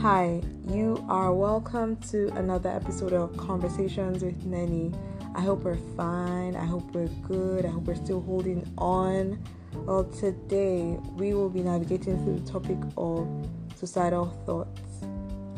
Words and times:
Hi, 0.00 0.40
you 0.66 1.04
are 1.10 1.30
welcome 1.34 1.96
to 2.08 2.28
another 2.28 2.70
episode 2.70 3.12
of 3.12 3.36
Conversations 3.36 4.24
with 4.24 4.46
Nenny. 4.46 4.94
I 5.34 5.42
hope 5.42 5.62
we're 5.62 5.76
fine. 5.94 6.56
I 6.56 6.64
hope 6.64 6.90
we're 6.94 7.08
good. 7.28 7.66
I 7.66 7.68
hope 7.68 7.82
we're 7.82 7.96
still 7.96 8.22
holding 8.22 8.66
on. 8.78 9.38
Well, 9.74 10.04
today 10.04 10.98
we 11.16 11.34
will 11.34 11.50
be 11.50 11.60
navigating 11.60 12.16
through 12.24 12.38
the 12.38 12.50
topic 12.50 12.78
of 12.96 13.28
suicidal 13.76 14.24
thoughts. 14.46 14.80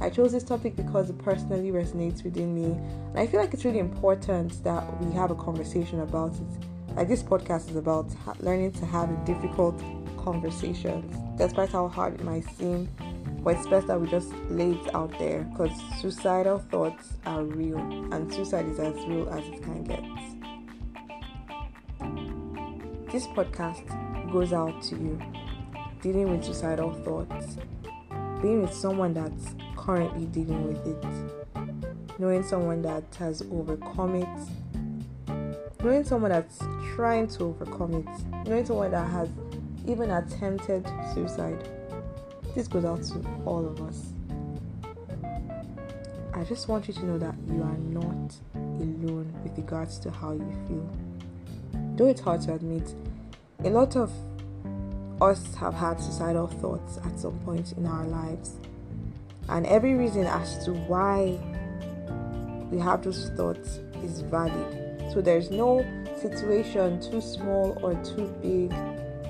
I 0.01 0.11
chose 0.11 0.33
this 0.33 0.43
topic 0.43 0.75
because 0.75 1.09
it 1.09 1.19
personally 1.19 1.71
resonates 1.71 2.25
within 2.25 2.53
me, 2.53 2.65
and 2.65 3.19
I 3.21 3.29
feel 3.29 3.39
like 3.39 3.55
it's 3.55 3.65
really 3.65 3.79
important 3.79 4.65
that 4.65 5.01
we 5.01 5.13
have 5.13 5.31
a 5.31 5.37
conversation 5.37 6.01
about 6.01 6.35
it. 6.35 6.97
Like 6.97 7.07
this 7.07 7.23
podcast 7.23 7.71
is 7.71 7.77
about 7.77 8.11
learning 8.41 8.73
to 8.73 8.87
have 8.87 9.25
difficult 9.25 9.81
conversations, 10.17 11.15
despite 11.39 11.71
how 11.71 11.87
hard 11.87 12.15
it 12.15 12.25
might 12.25 12.45
seem. 12.59 12.89
But 13.43 13.57
it's 13.57 13.67
best 13.67 13.89
that 13.89 14.01
we 14.01 14.07
just 14.09 14.33
lay 14.49 14.71
it 14.71 14.95
out 14.95 15.19
there 15.19 15.43
because 15.43 15.71
suicidal 16.01 16.59
thoughts 16.59 17.15
are 17.27 17.43
real, 17.43 17.79
and 17.79 18.33
suicide 18.33 18.69
is 18.69 18.79
as 18.79 18.95
real 19.07 19.29
as 19.31 19.45
it 19.49 19.63
can 19.63 19.83
get. 19.83 20.03
This 23.11 23.27
podcast 23.27 23.85
goes 24.33 24.53
out 24.53 24.81
to 24.85 24.95
you 24.95 25.21
dealing 26.01 26.31
with 26.31 26.45
suicidal 26.45 26.93
thoughts, 27.05 27.57
being 28.41 28.63
with 28.63 28.73
someone 28.73 29.13
that's 29.13 29.55
currently 29.77 30.27
dealing 30.27 30.69
with 30.69 30.87
it, 30.87 32.19
knowing 32.19 32.43
someone 32.43 32.81
that 32.83 33.05
has 33.19 33.43
overcome 33.51 34.15
it, 34.15 35.83
knowing 35.83 36.05
someone 36.05 36.31
that's 36.31 36.61
trying 36.95 37.27
to 37.27 37.45
overcome 37.45 37.95
it, 37.95 38.49
knowing 38.49 38.65
someone 38.65 38.91
that 38.93 39.11
has 39.11 39.29
even 39.87 40.11
attempted 40.13 40.89
suicide. 41.13 41.69
This 42.55 42.69
goes 42.69 42.85
out 42.85 43.03
to 43.05 43.27
all 43.47 43.67
of 43.67 43.81
us. 43.81 44.13
I 46.35 46.45
just 46.45 46.69
want 46.69 46.87
you 46.87 46.95
to 46.95 47.05
know 47.07 47.19
that 47.19 47.35
you 47.49 47.63
are 47.63 47.79
not 47.79 48.35
alone 48.65 49.33
with 49.43 49.57
regards 49.57 49.99
to 50.01 50.11
how 50.11 50.33
you 50.33 50.53
feel. 50.69 50.91
Though 51.97 52.09
it's 52.09 52.21
hard 52.21 52.43
to 52.43 52.55
admit, 52.55 52.95
a 53.65 53.71
lot 53.71 53.97
of 53.97 54.13
us 55.21 55.55
have 55.55 55.73
had 55.73 56.01
suicidal 56.01 56.47
thoughts 56.47 56.99
at 56.99 57.19
some 57.19 57.39
point 57.41 57.73
in 57.73 57.87
our 57.87 58.05
lives. 58.07 58.57
And 59.49 59.67
every 59.67 59.95
reason 59.95 60.27
as 60.27 60.65
to 60.65 60.73
why 60.73 61.39
we 62.71 62.79
have 62.81 63.03
those 63.03 63.31
thoughts 63.31 63.81
is 64.03 64.21
valid. 64.23 65.11
So 65.13 65.21
there's 65.21 65.51
no 65.51 65.85
situation 66.21 67.01
too 67.01 67.21
small 67.21 67.79
or 67.83 67.95
too 68.03 68.27
big 68.43 68.73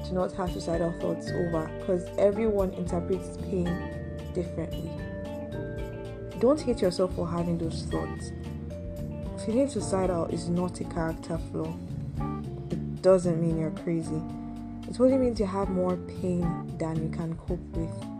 to 0.04 0.14
not 0.14 0.32
have 0.32 0.50
suicidal 0.52 0.92
thoughts 1.00 1.30
over 1.30 1.70
because 1.78 2.04
everyone 2.18 2.72
interprets 2.74 3.36
pain 3.48 3.66
differently. 4.34 4.90
Don't 6.40 6.60
hate 6.60 6.80
yourself 6.80 7.14
for 7.14 7.28
having 7.28 7.58
those 7.58 7.84
thoughts. 7.84 8.32
Feeling 9.44 9.68
suicidal 9.68 10.26
is 10.26 10.48
not 10.48 10.80
a 10.80 10.84
character 10.84 11.38
flaw. 11.50 11.72
It 12.70 13.02
doesn't 13.02 13.40
mean 13.40 13.58
you're 13.58 13.70
crazy. 13.70 14.20
It 14.88 15.00
only 15.00 15.18
means 15.18 15.40
you 15.40 15.46
have 15.46 15.68
more 15.68 15.96
pain 15.96 16.76
than 16.78 17.02
you 17.02 17.08
can 17.08 17.36
cope 17.36 17.60
with. 17.76 18.12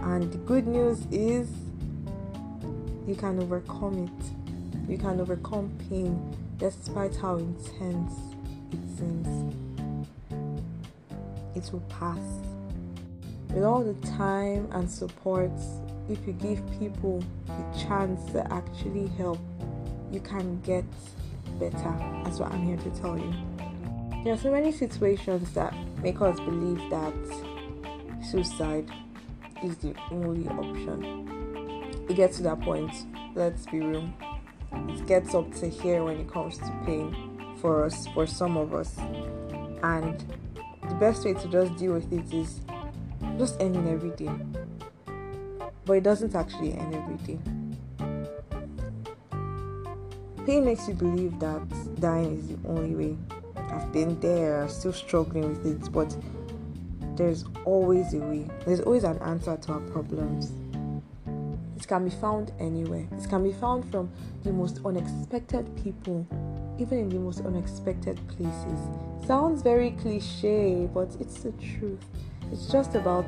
And 0.00 0.32
the 0.32 0.38
good 0.38 0.66
news 0.66 1.06
is 1.10 1.48
you 3.06 3.14
can 3.14 3.40
overcome 3.40 4.08
it. 4.08 4.90
You 4.90 4.98
can 4.98 5.20
overcome 5.20 5.70
pain 5.88 6.36
despite 6.58 7.16
how 7.16 7.36
intense 7.36 8.12
it 8.72 8.98
seems 8.98 9.54
it 11.54 11.70
will 11.72 11.80
pass. 11.88 12.18
With 13.52 13.64
all 13.64 13.82
the 13.82 13.94
time 14.06 14.68
and 14.72 14.90
support, 14.90 15.50
if 16.08 16.24
you 16.26 16.32
give 16.34 16.62
people 16.78 17.22
the 17.46 17.78
chance 17.78 18.32
to 18.32 18.52
actually 18.52 19.08
help, 19.16 19.40
you 20.12 20.20
can 20.20 20.60
get 20.60 20.84
better. 21.58 21.94
That's 22.24 22.38
what 22.38 22.52
I'm 22.52 22.64
here 22.64 22.76
to 22.76 22.90
tell 23.00 23.18
you. 23.18 23.32
There 24.24 24.34
are 24.34 24.38
so 24.38 24.50
many 24.50 24.70
situations 24.70 25.52
that 25.54 25.74
make 26.02 26.20
us 26.20 26.38
believe 26.40 26.78
that 26.90 27.14
suicide 28.30 28.90
is 29.64 29.76
the 29.78 29.94
only 30.10 30.46
option. 30.48 32.04
It 32.08 32.14
gets 32.14 32.36
to 32.38 32.42
that 32.44 32.60
point, 32.60 32.92
let's 33.34 33.66
be 33.66 33.80
real. 33.80 34.12
It 34.72 35.06
gets 35.06 35.34
up 35.34 35.52
to 35.56 35.68
here 35.68 36.04
when 36.04 36.18
it 36.18 36.30
comes 36.30 36.58
to 36.58 36.70
pain 36.84 37.56
for 37.60 37.84
us, 37.84 38.06
for 38.08 38.26
some 38.26 38.56
of 38.56 38.74
us. 38.74 38.96
And 39.82 40.24
best 41.00 41.24
way 41.24 41.32
to 41.32 41.48
just 41.48 41.76
deal 41.76 41.94
with 41.94 42.12
it 42.12 42.32
is 42.32 42.60
just 43.38 43.58
ending 43.58 43.88
every 43.88 44.10
day. 44.10 44.30
But 45.86 45.94
it 45.94 46.02
doesn't 46.02 46.34
actually 46.34 46.74
end 46.74 46.94
every 46.94 47.16
day. 47.16 47.38
Pain 50.44 50.66
makes 50.66 50.86
you 50.86 50.94
believe 50.94 51.40
that 51.40 51.62
dying 52.00 52.38
is 52.38 52.48
the 52.48 52.68
only 52.68 52.94
way. 52.94 53.16
I've 53.56 53.90
been 53.92 54.20
there, 54.20 54.68
still 54.68 54.92
struggling 54.92 55.48
with 55.48 55.64
it, 55.64 55.90
but 55.90 56.14
there's 57.16 57.46
always 57.64 58.12
a 58.12 58.18
way. 58.18 58.46
There's 58.66 58.80
always 58.80 59.04
an 59.04 59.18
answer 59.22 59.56
to 59.56 59.72
our 59.72 59.80
problems. 59.80 60.52
It 61.76 61.88
can 61.88 62.04
be 62.04 62.10
found 62.10 62.52
anywhere. 62.60 63.08
It 63.12 63.28
can 63.28 63.42
be 63.42 63.52
found 63.52 63.90
from 63.90 64.10
the 64.42 64.52
most 64.52 64.80
unexpected 64.84 65.74
people 65.82 66.26
even 66.80 66.98
in 66.98 67.08
the 67.10 67.18
most 67.18 67.40
unexpected 67.40 68.18
places. 68.28 68.80
Sounds 69.26 69.62
very 69.62 69.90
cliche, 69.92 70.88
but 70.92 71.14
it's 71.20 71.42
the 71.42 71.52
truth. 71.52 72.04
It's 72.50 72.72
just 72.72 72.94
about 72.94 73.26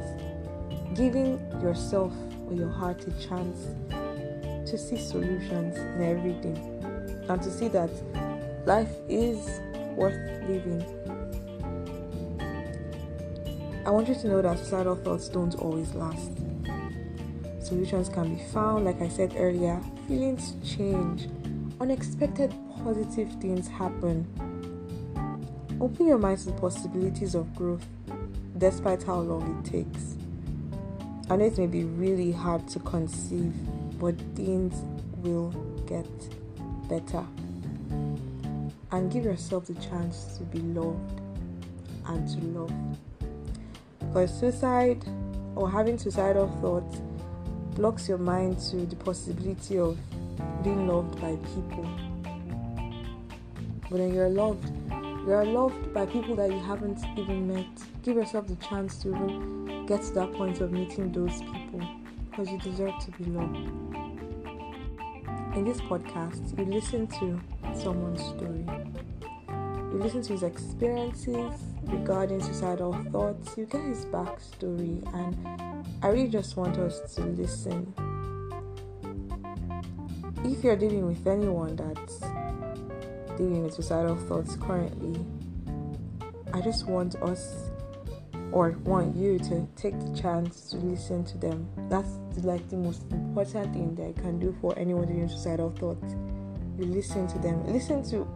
giving 0.95 1.39
yourself 1.61 2.13
or 2.49 2.55
your 2.55 2.71
heart 2.71 3.05
a 3.07 3.29
chance 3.29 3.59
to 4.71 4.79
see 4.79 4.97
solutions 4.97 5.77
in 5.77 6.03
everything 6.03 6.57
and 7.29 7.43
to 7.43 7.51
see 7.51 7.69
that 7.69 7.91
life 8.67 8.91
is 9.09 9.61
worth 9.97 10.17
living. 10.49 10.83
I 13.85 13.91
want 13.91 14.09
you 14.09 14.15
to 14.15 14.29
know 14.29 14.41
that 14.43 14.59
suicidal 14.59 14.97
thoughts 14.97 15.29
don't 15.29 15.55
always 15.57 15.93
last. 15.95 16.31
Solutions 17.61 18.09
can 18.09 18.35
be 18.35 18.43
found, 18.53 18.85
like 18.85 19.01
I 19.01 19.09
said 19.09 19.35
earlier, 19.37 19.81
feelings 20.07 20.55
change, 20.65 21.29
unexpected 21.81 22.55
positive 22.85 23.33
things 23.41 23.69
happen. 23.69 24.27
Open 25.81 26.07
your 26.07 26.19
mind 26.19 26.39
to 26.39 26.47
the 26.47 26.53
possibilities 26.53 27.35
of 27.35 27.55
growth, 27.55 27.87
despite 28.59 29.03
how 29.03 29.21
long 29.21 29.59
it 29.59 29.71
takes. 29.71 30.17
I 31.31 31.37
know 31.37 31.45
it 31.45 31.59
may 31.59 31.67
be 31.67 31.85
really 31.85 32.33
hard 32.33 32.67
to 32.69 32.79
conceive, 32.81 33.53
but 33.99 34.19
things 34.35 34.75
will 35.19 35.51
get 35.87 36.07
better. 36.89 37.25
And 38.91 39.11
give 39.11 39.25
yourself 39.25 39.67
the 39.67 39.75
chance 39.75 40.37
to 40.39 40.45
be 40.45 40.59
loved 40.59 41.21
and 42.07 42.29
to 42.29 42.59
love. 42.59 42.73
Because 44.01 44.39
suicide 44.39 45.05
or 45.55 45.71
having 45.71 45.99
suicidal 45.99 46.49
thoughts 46.61 47.01
blocks 47.77 48.09
your 48.09 48.19
mind 48.19 48.59
to 48.59 48.85
the 48.85 48.97
possibility 48.97 49.79
of 49.79 49.99
being 50.63 50.87
loved 50.87 51.21
by 51.21 51.37
people 51.55 52.12
but 53.93 53.99
then 53.99 54.15
you're 54.15 54.31
loved. 54.31 54.73
You 55.27 55.35
are 55.35 55.45
loved 55.45 55.93
by 55.93 56.07
people 56.07 56.35
that 56.37 56.51
you 56.51 56.59
haven't 56.59 56.99
even 57.19 57.47
met. 57.47 57.67
Give 58.03 58.17
yourself 58.17 58.47
the 58.47 58.57
chance 58.57 58.97
to 59.03 59.11
even 59.11 59.85
get 59.85 60.01
to 60.05 60.15
that 60.15 60.33
point 60.33 60.63
of 60.63 60.73
meeting 60.73 61.13
those 61.13 61.43
people 61.43 61.87
because 62.31 62.51
you 62.51 62.59
deserve 62.59 62.95
to 63.05 63.11
be 63.13 63.25
loved. 63.27 63.69
In 65.55 65.65
this 65.67 65.79
podcast, 65.83 66.59
you 66.59 66.65
listen 66.65 67.07
to 67.07 67.39
someone's 67.79 68.23
story. 68.23 68.65
You 69.93 69.99
listen 69.99 70.23
to 70.23 70.33
his 70.33 70.43
experiences 70.43 71.53
regarding 71.83 72.43
suicidal 72.43 72.95
thoughts. 73.13 73.59
You 73.59 73.67
get 73.67 73.83
his 73.83 74.07
backstory, 74.07 75.07
and 75.15 75.87
I 76.03 76.09
really 76.09 76.29
just 76.29 76.57
want 76.57 76.79
us 76.79 77.15
to 77.17 77.25
listen. 77.25 77.93
If 80.45 80.65
you're 80.65 80.77
dealing 80.77 81.07
with 81.07 81.27
anyone 81.27 81.77
that's 81.77 82.23
with 83.51 83.75
suicidal 83.75 84.17
thoughts 84.17 84.57
currently, 84.57 85.25
I 86.53 86.61
just 86.61 86.87
want 86.87 87.17
us 87.17 87.71
or 88.53 88.71
want 88.85 89.17
you 89.17 89.39
to 89.39 89.67
take 89.77 89.99
the 89.99 90.21
chance 90.21 90.71
to 90.71 90.77
listen 90.77 91.25
to 91.25 91.39
them. 91.39 91.69
That's 91.89 92.11
like 92.45 92.69
the 92.69 92.77
most 92.77 93.03
important 93.11 93.73
thing 93.73 93.95
that 93.97 94.09
I 94.09 94.13
can 94.21 94.39
do 94.39 94.55
for 94.61 94.79
anyone 94.79 95.09
with 95.09 95.31
suicidal 95.31 95.71
thoughts. 95.71 96.15
You 96.79 96.85
listen 96.87 97.27
to 97.29 97.39
them. 97.39 97.67
Listen 97.67 98.03
to 98.11 98.29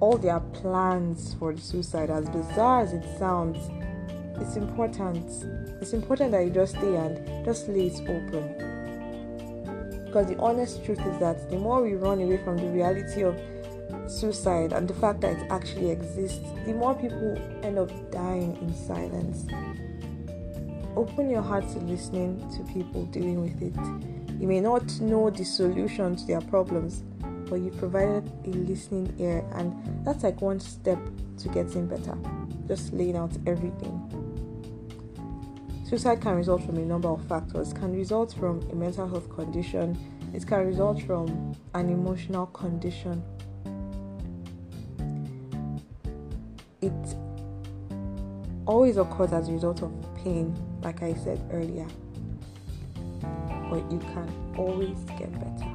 all 0.00 0.16
their 0.16 0.40
plans 0.40 1.34
for 1.34 1.52
the 1.52 1.60
suicide. 1.60 2.10
As 2.10 2.28
bizarre 2.28 2.82
as 2.82 2.92
it 2.92 3.04
sounds, 3.18 3.58
it's 4.40 4.56
important. 4.56 5.26
It's 5.80 5.92
important 5.92 6.32
that 6.32 6.44
you 6.44 6.50
just 6.50 6.76
stay 6.76 6.96
and 6.96 7.44
just 7.44 7.68
lay 7.68 7.88
it 7.88 8.00
open. 8.02 8.70
Because 10.06 10.26
the 10.28 10.36
honest 10.38 10.84
truth 10.84 11.00
is 11.00 11.18
that 11.18 11.50
the 11.50 11.56
more 11.56 11.82
we 11.82 11.94
run 11.94 12.20
away 12.20 12.36
from 12.44 12.58
the 12.58 12.66
reality 12.66 13.22
of 13.22 13.34
suicide 14.08 14.72
and 14.72 14.88
the 14.88 14.94
fact 14.94 15.20
that 15.22 15.36
it 15.36 15.50
actually 15.50 15.90
exists, 15.90 16.40
the 16.64 16.74
more 16.74 16.94
people 16.94 17.36
end 17.62 17.78
up 17.78 17.90
dying 18.10 18.56
in 18.60 18.74
silence. 18.74 19.46
open 20.96 21.30
your 21.30 21.42
heart 21.42 21.66
to 21.70 21.78
listening 21.78 22.38
to 22.50 22.62
people 22.72 23.06
dealing 23.06 23.40
with 23.40 23.62
it. 23.62 23.74
You 24.40 24.46
may 24.46 24.60
not 24.60 25.00
know 25.00 25.30
the 25.30 25.44
solution 25.44 26.16
to 26.16 26.26
their 26.26 26.40
problems, 26.40 27.02
but 27.48 27.56
you 27.60 27.70
provided 27.70 28.30
a 28.44 28.48
listening 28.48 29.14
ear, 29.18 29.44
and 29.54 29.74
that's 30.04 30.24
like 30.24 30.40
one 30.40 30.60
step 30.60 30.98
to 31.38 31.48
getting 31.48 31.86
better. 31.86 32.16
Just 32.66 32.92
laying 32.92 33.16
out 33.16 33.30
everything. 33.46 34.00
Suicide 35.84 36.20
can 36.22 36.36
result 36.36 36.64
from 36.64 36.76
a 36.76 36.80
number 36.80 37.08
of 37.08 37.22
factors. 37.26 37.72
It 37.72 37.76
can 37.76 37.92
result 37.92 38.34
from 38.34 38.60
a 38.70 38.74
mental 38.74 39.06
health 39.06 39.28
condition. 39.28 39.98
It 40.32 40.46
can 40.46 40.66
result 40.66 41.02
from 41.02 41.54
an 41.74 41.90
emotional 41.90 42.46
condition. 42.46 43.22
It 46.82 47.16
always 48.66 48.96
occurs 48.96 49.32
as 49.32 49.48
a 49.48 49.52
result 49.52 49.82
of 49.82 49.92
pain, 50.16 50.52
like 50.82 51.00
I 51.00 51.14
said 51.14 51.40
earlier. 51.52 51.86
But 53.70 53.88
you 53.90 54.00
can 54.00 54.28
always 54.58 54.98
get 55.16 55.32
better. 55.32 55.72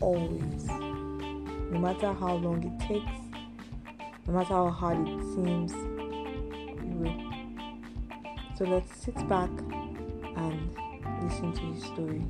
Always. 0.00 0.66
No 0.66 1.78
matter 1.78 2.14
how 2.14 2.36
long 2.36 2.62
it 2.64 2.80
takes, 2.88 3.20
no 4.26 4.32
matter 4.32 4.54
how 4.54 4.70
hard 4.70 5.06
it 5.06 5.20
seems, 5.34 5.72
you 6.82 6.94
will. 6.96 7.20
So 8.56 8.64
let's 8.64 8.96
sit 8.96 9.28
back 9.28 9.50
and 10.36 10.70
listen 11.22 11.52
to 11.52 11.60
his 11.60 11.84
story. 11.84 12.24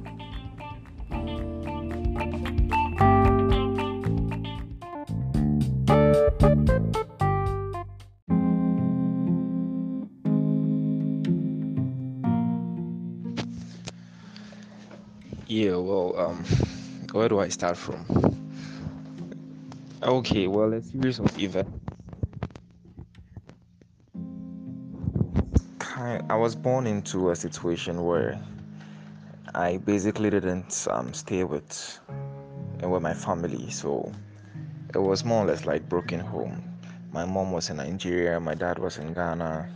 Um, 16.16 16.44
where 17.12 17.28
do 17.28 17.40
I 17.40 17.48
start 17.48 17.76
from? 17.76 18.04
Okay, 20.02 20.46
well, 20.46 20.72
a 20.72 20.82
series 20.82 21.18
of 21.18 21.38
events. 21.38 21.70
I 26.28 26.34
was 26.34 26.54
born 26.54 26.86
into 26.86 27.30
a 27.30 27.36
situation 27.36 28.04
where 28.04 28.38
I 29.54 29.78
basically 29.78 30.28
didn't 30.28 30.86
um, 30.90 31.14
stay 31.14 31.44
with 31.44 31.98
uh, 32.82 32.88
with 32.88 33.02
my 33.02 33.14
family, 33.14 33.70
so 33.70 34.12
it 34.92 34.98
was 34.98 35.24
more 35.24 35.44
or 35.44 35.46
less 35.46 35.64
like 35.64 35.88
broken 35.88 36.20
home. 36.20 36.62
My 37.12 37.24
mom 37.24 37.52
was 37.52 37.70
in 37.70 37.78
Nigeria, 37.78 38.38
my 38.40 38.54
dad 38.54 38.78
was 38.78 38.98
in 38.98 39.14
Ghana, 39.14 39.68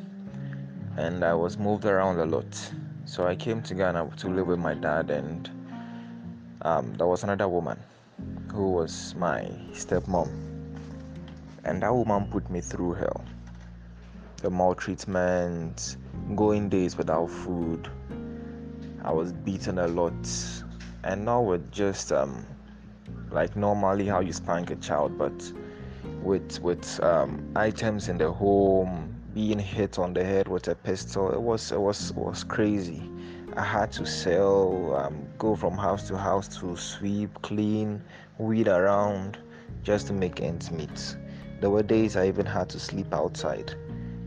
and 0.97 1.25
I 1.25 1.35
was 1.35 1.57
moved 1.57 1.85
around 1.85 2.19
a 2.19 2.27
lot. 2.27 2.73
So 3.07 3.27
I 3.27 3.35
came 3.37 3.63
to 3.63 3.75
Ghana 3.75 4.11
to 4.19 4.29
live 4.29 4.49
with 4.49 4.59
my 4.59 4.75
dad 4.75 5.11
and 5.11 5.49
um, 6.63 6.95
there 6.95 7.07
was 7.07 7.25
another 7.25 7.49
woman 7.49 7.79
who 8.53 8.71
was 8.71 9.15
my 9.17 9.51
stepmom, 9.73 10.29
and 11.65 11.83
that 11.83 11.93
woman 11.93 12.27
put 12.31 12.49
me 12.51 12.61
through 12.61 12.95
hell. 12.95 13.25
The 14.37 14.51
maltreatment, 14.51 15.97
going 16.37 16.69
days 16.69 16.97
without 16.97 17.31
food. 17.31 17.89
I 19.03 19.13
was 19.13 19.33
beaten 19.33 19.79
a 19.79 19.89
lot, 19.89 20.29
and 21.05 21.25
not 21.25 21.41
with 21.41 21.71
just 21.73 22.13
um, 22.13 22.45
like 23.31 23.57
normally 23.57 24.07
how 24.07 24.21
you 24.21 24.33
spank 24.33 24.71
a 24.71 24.77
child, 24.77 25.17
but 25.17 25.53
with 26.23 26.61
with 26.61 27.03
um, 27.03 27.43
items 27.57 28.09
in 28.09 28.19
the 28.19 28.31
home, 28.31 29.15
being 29.33 29.59
hit 29.59 29.99
on 29.99 30.13
the 30.13 30.25
head 30.25 30.49
with 30.49 30.69
a 30.69 30.75
pistol. 30.75 31.31
It 31.33 31.41
was 31.41 31.73
it 31.73 31.81
was 31.81 32.11
it 32.11 32.17
was 32.17 32.45
crazy 32.45 33.03
I 33.57 33.65
had 33.65 33.91
to 33.93 34.07
sell, 34.07 34.95
um, 34.95 35.27
go 35.37 35.57
from 35.57 35.77
house 35.77 36.07
to 36.07 36.17
house 36.17 36.47
to 36.59 36.77
sweep, 36.77 37.31
clean, 37.43 38.01
weed 38.39 38.69
around 38.69 39.39
just 39.83 40.07
to 40.07 40.13
make 40.13 40.41
ends 40.41 40.71
meet. 40.71 41.17
There 41.61 41.69
were 41.69 41.83
days 41.83 42.17
I 42.17 42.29
even 42.29 42.47
had 42.47 42.69
to 42.71 42.79
sleep 42.79 43.13
outside 43.13 43.75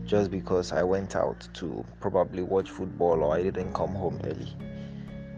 just 0.04 0.30
because 0.30 0.72
I 0.72 0.82
went 0.82 1.16
out 1.16 1.48
to 1.54 1.84
probably 2.00 2.42
watch 2.42 2.68
football 2.70 3.22
or 3.22 3.34
I 3.34 3.42
didn't 3.42 3.72
come 3.72 3.94
home 3.94 4.20
early. 4.24 4.54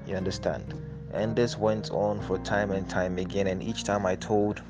You 0.04 0.16
understand? 0.16 0.74
And 1.12 1.36
this 1.36 1.56
went 1.56 1.92
on 1.92 2.20
for 2.20 2.38
time 2.38 2.72
and 2.72 2.90
time 2.90 3.18
again. 3.18 3.46
And 3.46 3.62
each 3.62 3.84
time 3.84 4.04
I 4.04 4.16
told 4.16 4.62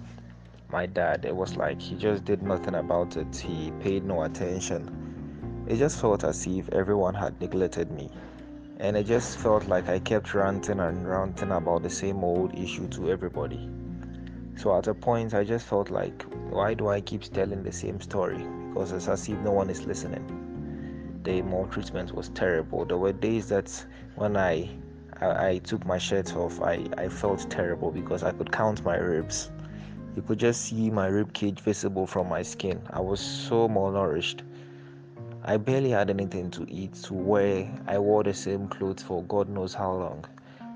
my 0.70 0.84
dad, 0.84 1.24
it 1.24 1.34
was 1.34 1.56
like 1.56 1.80
he 1.80 1.96
just 1.96 2.26
did 2.26 2.42
nothing 2.42 2.74
about 2.74 3.16
it, 3.16 3.34
he 3.34 3.72
paid 3.80 4.04
no 4.04 4.24
attention. 4.24 5.64
It 5.66 5.76
just 5.76 6.00
felt 6.00 6.22
as 6.22 6.46
if 6.46 6.68
everyone 6.68 7.14
had 7.14 7.40
neglected 7.40 7.90
me 7.90 8.10
and 8.78 8.96
it 8.96 9.04
just 9.04 9.38
felt 9.38 9.66
like 9.68 9.88
I 9.88 9.98
kept 9.98 10.34
ranting 10.34 10.80
and 10.80 11.08
ranting 11.08 11.52
about 11.52 11.82
the 11.82 11.90
same 11.90 12.22
old 12.22 12.58
issue 12.58 12.88
to 12.88 13.10
everybody. 13.10 13.68
So 14.56 14.76
at 14.76 14.86
a 14.86 14.94
point, 14.94 15.34
I 15.34 15.44
just 15.44 15.66
felt 15.66 15.90
like, 15.90 16.24
why 16.50 16.74
do 16.74 16.88
I 16.88 17.00
keep 17.00 17.22
telling 17.22 17.62
the 17.62 17.72
same 17.72 18.00
story? 18.00 18.46
Because 18.68 18.92
it's 18.92 19.08
as 19.08 19.28
if 19.28 19.38
no 19.38 19.52
one 19.52 19.70
is 19.70 19.86
listening. 19.86 21.20
The 21.22 21.42
maltreatment 21.42 22.14
was 22.14 22.28
terrible. 22.30 22.84
There 22.84 22.98
were 22.98 23.12
days 23.12 23.48
that 23.48 23.86
when 24.14 24.36
I 24.36 24.70
I, 25.20 25.48
I 25.48 25.58
took 25.58 25.86
my 25.86 25.98
shirt 25.98 26.36
off, 26.36 26.60
I, 26.60 26.86
I 26.98 27.08
felt 27.08 27.48
terrible 27.50 27.90
because 27.90 28.22
I 28.22 28.32
could 28.32 28.52
count 28.52 28.84
my 28.84 28.96
ribs. 28.96 29.50
You 30.14 30.22
could 30.22 30.38
just 30.38 30.62
see 30.62 30.90
my 30.90 31.06
rib 31.06 31.32
cage 31.32 31.60
visible 31.60 32.06
from 32.06 32.28
my 32.28 32.42
skin. 32.42 32.80
I 32.90 33.00
was 33.00 33.20
so 33.20 33.68
malnourished 33.68 34.42
I 35.48 35.58
barely 35.58 35.90
had 35.90 36.10
anything 36.10 36.50
to 36.50 36.66
eat 36.68 36.94
to 37.04 37.14
wear. 37.14 37.70
I 37.86 38.00
wore 38.00 38.24
the 38.24 38.34
same 38.34 38.66
clothes 38.66 39.04
for 39.04 39.22
God 39.22 39.48
knows 39.48 39.74
how 39.74 39.92
long. 39.92 40.24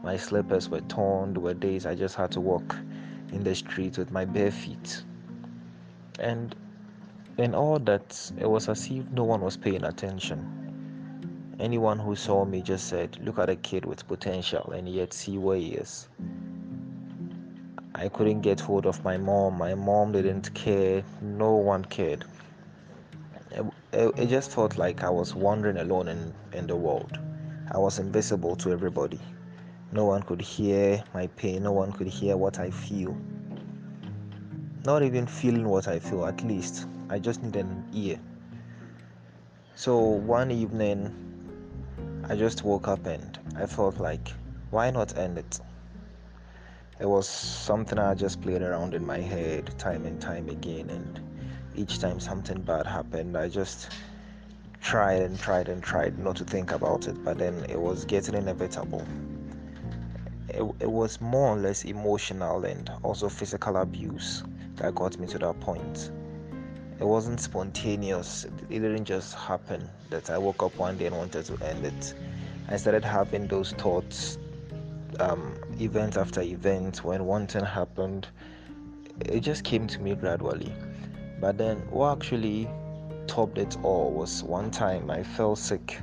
My 0.05 0.17
slippers 0.17 0.69
were 0.69 0.81
torn. 0.83 1.33
There 1.33 1.43
were 1.43 1.55
days 1.55 1.87
I 1.87 1.97
just 1.97 2.15
had 2.15 2.31
to 2.33 2.41
walk 2.41 2.79
in 3.33 3.43
the 3.43 3.53
street 3.57 3.99
with 3.99 4.13
my 4.13 4.25
bare 4.25 4.53
feet. 4.53 5.03
And 6.21 6.55
in 7.37 7.53
all 7.57 7.81
that, 7.81 8.31
it 8.39 8.49
was 8.49 8.69
as 8.69 8.89
if 8.89 9.11
no 9.11 9.25
one 9.25 9.41
was 9.41 9.57
paying 9.57 9.83
attention. 9.83 11.57
Anyone 11.59 11.99
who 11.99 12.15
saw 12.15 12.45
me 12.45 12.63
just 12.63 12.87
said, 12.87 13.19
Look 13.21 13.41
at 13.41 13.51
a 13.51 13.57
kid 13.57 13.85
with 13.85 14.07
potential, 14.07 14.71
and 14.71 14.89
yet 14.89 15.13
see 15.13 15.37
where 15.37 15.57
he 15.59 15.71
is. 15.73 16.09
I 17.97 18.09
couldn't 18.09 18.43
get 18.43 18.61
hold 18.61 18.87
of 18.87 19.03
my 19.03 19.17
mom. 19.17 19.59
My 19.59 19.75
mom 19.75 20.13
didn't 20.13 20.55
care. 20.55 21.03
No 21.21 21.55
one 21.57 21.85
cared 21.87 22.25
it, 23.93 24.27
just 24.27 24.53
felt 24.53 24.77
like 24.79 25.03
I 25.03 25.11
was 25.11 25.35
wandering 25.35 25.79
alone 25.79 26.09
in, 26.09 26.35
in 26.53 26.67
the 26.67 26.77
world. 26.77 27.19
I 27.71 27.79
was 27.79 27.99
invisible 27.99 28.57
to 28.57 28.73
everybody. 28.73 29.21
No 29.93 30.05
one 30.05 30.23
could 30.23 30.41
hear 30.41 31.03
my 31.15 31.27
pain, 31.29 31.63
no 31.65 31.73
one 31.73 31.93
could 31.93 32.07
hear 32.07 32.37
what 32.37 32.59
I 32.59 32.71
feel. 32.71 33.17
Not 34.85 35.03
even 35.03 35.27
feeling 35.27 35.69
what 35.69 35.89
I 35.89 35.99
feel, 35.99 36.25
at 36.25 36.43
least. 36.45 36.87
I 37.09 37.19
just 37.19 37.43
need 37.43 37.57
an 37.57 37.85
ear. 37.93 38.19
So 39.75 39.99
one 39.99 40.51
evening, 40.51 41.13
I 42.29 42.37
just 42.37 42.65
woke 42.65 42.87
up 42.87 43.07
and 43.07 43.39
I 43.57 43.67
felt 43.67 43.99
like, 43.99 44.29
why 44.71 44.91
not 44.91 45.17
end 45.19 45.39
it? 45.39 45.61
It 47.01 47.07
was 47.07 47.29
something 47.29 47.99
I 47.99 48.15
just 48.15 48.41
played 48.43 48.63
around 48.63 48.95
in 48.95 49.05
my 49.05 49.19
head 49.19 49.77
time 49.79 50.05
and 50.05 50.21
time 50.21 50.49
again, 50.49 50.91
and 50.91 51.21
each 51.75 51.99
time 51.99 52.21
something 52.21 52.61
bad 52.63 52.87
happened, 52.87 53.37
I 53.37 53.49
just 53.49 53.91
tried 54.81 55.23
and 55.23 55.39
tried 55.39 55.69
and 55.69 55.83
tried 55.83 56.19
not 56.19 56.37
to 56.37 56.45
think 56.45 56.73
about 56.73 57.07
it, 57.07 57.23
but 57.25 57.39
then 57.39 57.65
it 57.69 57.79
was 57.79 58.05
getting 58.05 58.35
inevitable. 58.35 59.07
It, 60.49 60.63
it 60.81 60.91
was 60.91 61.21
more 61.21 61.57
or 61.57 61.57
less 61.57 61.85
emotional 61.85 62.65
and 62.65 62.91
also 63.03 63.29
physical 63.29 63.77
abuse 63.77 64.43
that 64.77 64.95
got 64.95 65.19
me 65.19 65.27
to 65.29 65.39
that 65.39 65.61
point. 65.61 66.11
It 66.99 67.05
wasn't 67.05 67.41
spontaneous, 67.41 68.45
it 68.45 68.81
didn't 68.81 69.05
just 69.05 69.35
happen 69.35 69.89
that 70.11 70.29
I 70.29 70.39
woke 70.39 70.63
up 70.63 70.75
one 70.77 70.99
day 70.99 71.07
and 71.07 71.17
wanted 71.17 71.45
to 71.47 71.65
end 71.65 71.87
it. 71.87 72.15
I 72.69 72.77
started 72.77 73.05
having 73.05 73.47
those 73.47 73.73
thoughts 73.73 74.39
um, 75.19 75.55
event 75.79 76.17
after 76.17 76.41
event 76.41 77.05
when 77.05 77.25
one 77.25 77.47
thing 77.47 77.65
happened. 77.65 78.29
It 79.21 79.41
just 79.41 79.65
came 79.65 79.87
to 79.87 79.99
me 79.99 80.15
gradually 80.15 80.73
but 81.41 81.57
then, 81.57 81.79
what 81.91 82.19
actually 82.19 82.69
topped 83.27 83.57
it 83.57 83.77
all 83.83 84.11
was 84.11 84.43
one 84.43 84.71
time 84.71 85.11
I 85.11 85.23
fell 85.23 85.57
sick. 85.57 85.99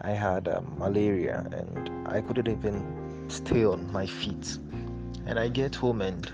I 0.00 0.10
had 0.10 0.48
um, 0.48 0.74
malaria 0.78 1.46
and 1.52 2.08
I 2.08 2.20
couldn't 2.20 2.48
even 2.48 3.26
stay 3.28 3.64
on 3.64 3.92
my 3.92 4.06
feet. 4.06 4.58
And 5.26 5.38
I 5.38 5.48
get 5.48 5.74
home 5.74 6.00
and 6.00 6.30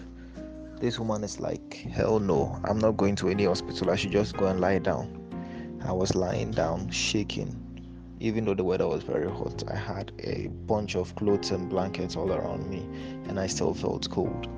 this 0.78 0.98
woman 0.98 1.24
is 1.24 1.40
like, 1.40 1.74
Hell 1.90 2.20
no, 2.20 2.60
I'm 2.64 2.78
not 2.78 2.96
going 2.96 3.16
to 3.16 3.28
any 3.28 3.44
hospital. 3.44 3.90
I 3.90 3.96
should 3.96 4.12
just 4.12 4.36
go 4.36 4.46
and 4.46 4.60
lie 4.60 4.78
down. 4.78 5.18
I 5.84 5.92
was 5.92 6.14
lying 6.14 6.50
down, 6.50 6.90
shaking. 6.90 7.58
Even 8.20 8.44
though 8.44 8.54
the 8.54 8.62
weather 8.62 8.86
was 8.86 9.02
very 9.02 9.28
hot, 9.28 9.64
I 9.68 9.74
had 9.74 10.12
a 10.20 10.46
bunch 10.66 10.94
of 10.94 11.14
clothes 11.16 11.50
and 11.50 11.68
blankets 11.68 12.14
all 12.14 12.32
around 12.32 12.68
me, 12.70 12.86
and 13.28 13.40
I 13.40 13.48
still 13.48 13.74
felt 13.74 14.08
cold 14.10 14.48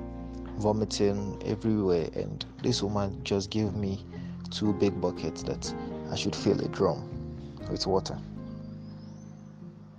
vomiting 0.57 1.41
everywhere 1.45 2.09
and 2.15 2.45
this 2.63 2.81
woman 2.83 3.23
just 3.23 3.49
gave 3.49 3.75
me 3.75 4.05
two 4.51 4.73
big 4.73 4.99
buckets 5.01 5.43
that 5.43 5.73
I 6.11 6.15
should 6.15 6.35
fill 6.35 6.59
a 6.63 6.67
drum 6.69 7.09
with 7.69 7.87
water. 7.87 8.17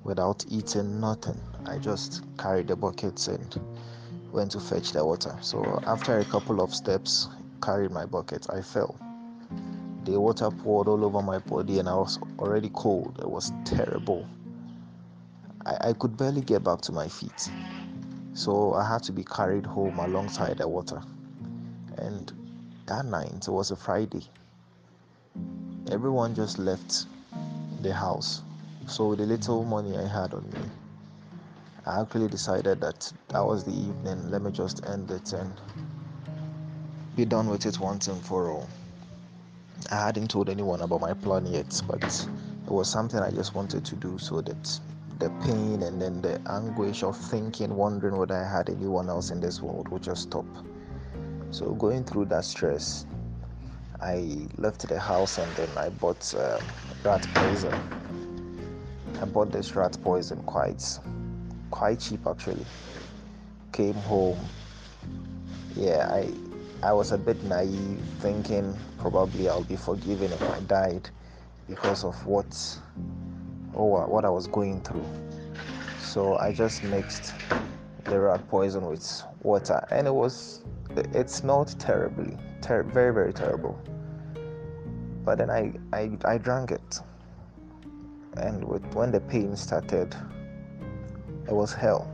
without 0.04 0.44
eating 0.48 1.00
nothing. 1.00 1.38
I 1.66 1.78
just 1.78 2.22
carried 2.38 2.68
the 2.68 2.76
buckets 2.76 3.28
and 3.28 3.60
went 4.32 4.52
to 4.52 4.60
fetch 4.60 4.92
the 4.92 5.04
water. 5.04 5.36
So 5.40 5.80
after 5.86 6.18
a 6.18 6.24
couple 6.24 6.60
of 6.60 6.74
steps, 6.74 7.28
carried 7.62 7.90
my 7.90 8.06
bucket, 8.06 8.46
I 8.50 8.62
fell. 8.62 8.96
The 10.04 10.20
water 10.20 10.50
poured 10.50 10.86
all 10.88 11.04
over 11.04 11.20
my 11.22 11.38
body 11.40 11.80
and 11.80 11.88
I 11.88 11.94
was 11.96 12.18
already 12.38 12.70
cold. 12.72 13.18
It 13.20 13.28
was 13.28 13.52
terrible. 13.64 14.26
I, 15.66 15.88
I 15.88 15.92
could 15.94 16.16
barely 16.16 16.40
get 16.40 16.62
back 16.62 16.80
to 16.82 16.92
my 16.92 17.08
feet. 17.08 17.50
So 18.36 18.74
I 18.74 18.86
had 18.86 19.02
to 19.04 19.12
be 19.12 19.24
carried 19.24 19.64
home 19.64 19.98
alongside 19.98 20.58
the 20.58 20.68
water. 20.68 21.00
And 21.96 22.30
that 22.84 23.06
night, 23.06 23.32
it 23.32 23.50
was 23.50 23.70
a 23.70 23.76
Friday. 23.76 24.24
Everyone 25.90 26.34
just 26.34 26.58
left 26.58 27.06
the 27.80 27.94
house. 27.94 28.42
So 28.88 29.08
with 29.08 29.20
the 29.20 29.24
little 29.24 29.64
money 29.64 29.96
I 29.96 30.06
had 30.06 30.34
on 30.34 30.44
me, 30.50 30.68
I 31.86 32.02
actually 32.02 32.28
decided 32.28 32.78
that 32.82 33.10
that 33.28 33.42
was 33.42 33.64
the 33.64 33.72
evening. 33.72 34.30
Let 34.30 34.42
me 34.42 34.50
just 34.50 34.84
end 34.86 35.10
it 35.10 35.32
and 35.32 35.58
be 37.16 37.24
done 37.24 37.48
with 37.48 37.64
it 37.64 37.80
once 37.80 38.08
and 38.08 38.22
for 38.22 38.50
all. 38.50 38.68
I 39.90 39.94
hadn't 39.94 40.28
told 40.28 40.50
anyone 40.50 40.82
about 40.82 41.00
my 41.00 41.14
plan 41.14 41.46
yet, 41.46 41.80
but 41.88 42.04
it 42.04 42.70
was 42.70 42.86
something 42.86 43.18
I 43.18 43.30
just 43.30 43.54
wanted 43.54 43.82
to 43.86 43.96
do 43.96 44.18
so 44.18 44.42
that 44.42 44.80
the 45.18 45.30
pain 45.44 45.82
and 45.82 46.00
then 46.00 46.20
the 46.20 46.40
anguish 46.50 47.02
of 47.02 47.16
thinking, 47.16 47.74
wondering 47.74 48.16
whether 48.16 48.34
I 48.34 48.48
had 48.48 48.68
anyone 48.68 49.08
else 49.08 49.30
in 49.30 49.40
this 49.40 49.62
world 49.62 49.88
would 49.88 50.02
just 50.02 50.22
stop. 50.22 50.46
So, 51.50 51.72
going 51.74 52.04
through 52.04 52.26
that 52.26 52.44
stress, 52.44 53.06
I 54.00 54.46
left 54.56 54.86
the 54.86 54.98
house 54.98 55.38
and 55.38 55.56
then 55.56 55.70
I 55.76 55.88
bought 55.88 56.34
uh, 56.34 56.60
rat 57.02 57.26
poison. 57.34 57.74
I 59.20 59.24
bought 59.24 59.52
this 59.52 59.74
rat 59.74 59.96
poison 60.02 60.42
quite, 60.42 60.84
quite 61.70 62.00
cheap 62.00 62.26
actually. 62.26 62.66
Came 63.72 63.94
home. 63.94 64.38
Yeah, 65.74 66.08
I, 66.10 66.30
I 66.82 66.92
was 66.92 67.12
a 67.12 67.18
bit 67.18 67.42
naive, 67.44 68.00
thinking 68.20 68.76
probably 68.98 69.48
I'll 69.48 69.64
be 69.64 69.76
forgiven 69.76 70.32
if 70.32 70.42
I 70.42 70.60
died 70.60 71.08
because 71.68 72.04
of 72.04 72.26
what 72.26 72.78
or 73.76 74.06
what 74.06 74.24
I 74.24 74.30
was 74.30 74.46
going 74.46 74.80
through. 74.82 75.06
So 75.98 76.36
I 76.38 76.52
just 76.52 76.82
mixed 76.82 77.34
the 78.04 78.18
rat 78.18 78.48
poison 78.48 78.86
with 78.86 79.22
water, 79.42 79.86
and 79.90 80.06
it 80.06 80.14
was 80.14 80.64
it 80.96 81.28
smelled 81.28 81.78
terribly, 81.78 82.36
ter- 82.62 82.82
very 82.82 83.12
very 83.12 83.32
terrible. 83.32 83.78
But 85.24 85.38
then 85.38 85.50
I, 85.50 85.72
I 85.92 86.10
I 86.24 86.38
drank 86.38 86.70
it, 86.70 87.00
and 88.36 88.64
with, 88.64 88.84
when 88.94 89.10
the 89.10 89.20
pain 89.20 89.56
started, 89.56 90.14
it 91.46 91.52
was 91.52 91.72
hell. 91.72 92.12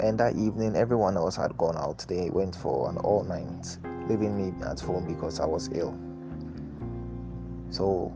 And 0.00 0.18
that 0.18 0.36
evening, 0.36 0.76
everyone 0.76 1.16
else 1.16 1.36
had 1.36 1.56
gone 1.56 1.76
out. 1.76 2.04
They 2.08 2.28
went 2.30 2.56
for 2.56 2.88
an 2.90 2.98
all 2.98 3.24
night, 3.24 3.78
leaving 4.08 4.36
me 4.36 4.52
at 4.66 4.80
home 4.80 5.06
because 5.06 5.40
I 5.40 5.46
was 5.46 5.70
ill. 5.72 5.96
So 7.70 8.12